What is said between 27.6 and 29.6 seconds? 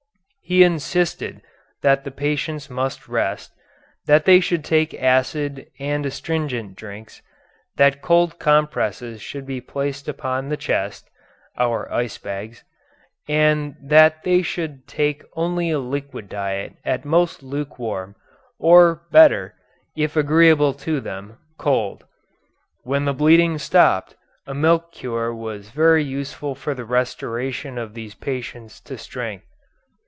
of these patients to strength.